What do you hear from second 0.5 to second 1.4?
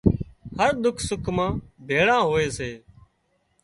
هر ڏک سُک